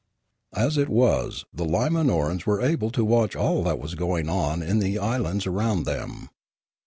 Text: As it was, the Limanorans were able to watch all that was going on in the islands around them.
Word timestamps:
As 0.55 0.79
it 0.79 0.89
was, 0.89 1.45
the 1.53 1.63
Limanorans 1.63 2.43
were 2.47 2.59
able 2.59 2.89
to 2.89 3.05
watch 3.05 3.35
all 3.35 3.63
that 3.65 3.77
was 3.77 3.93
going 3.93 4.29
on 4.29 4.63
in 4.63 4.79
the 4.79 4.97
islands 4.97 5.45
around 5.45 5.83
them. 5.85 6.31